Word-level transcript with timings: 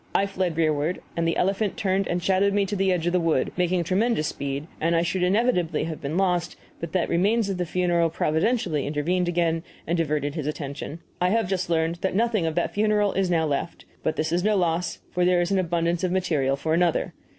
I 0.15 0.25
fled 0.25 0.57
rearward, 0.57 0.99
and 1.15 1.27
the 1.27 1.37
elephant 1.37 1.77
turned 1.77 2.07
and 2.07 2.23
shadowed 2.23 2.53
me 2.53 2.65
to 2.65 2.75
the 2.75 2.91
edge 2.91 3.05
of 3.05 3.13
the 3.13 3.19
wood, 3.19 3.51
making 3.55 3.83
tremendous 3.83 4.29
speed, 4.29 4.65
and 4.79 4.95
I 4.95 5.03
should 5.03 5.21
inevitably 5.21 5.83
have 5.83 6.01
been 6.01 6.17
lost, 6.17 6.55
but 6.79 6.91
that 6.93 7.01
the 7.05 7.11
remains 7.11 7.49
of 7.49 7.59
the 7.59 7.67
funeral 7.67 8.09
providentially 8.09 8.87
intervened 8.87 9.27
again 9.27 9.61
and 9.85 9.95
diverted 9.99 10.33
his 10.33 10.47
attention. 10.47 11.01
I 11.21 11.29
have 11.29 11.47
just 11.47 11.69
learned 11.69 11.97
that 11.97 12.15
nothing 12.15 12.47
of 12.47 12.55
that 12.55 12.73
funeral 12.73 13.13
is 13.13 13.29
now 13.29 13.45
left; 13.45 13.85
but 14.01 14.15
this 14.15 14.31
is 14.31 14.43
no 14.43 14.55
loss, 14.57 14.97
for 15.11 15.23
there 15.23 15.39
is 15.39 15.51
abundance 15.51 16.03
of 16.03 16.11
material 16.11 16.55
for 16.55 16.73
another. 16.73 17.13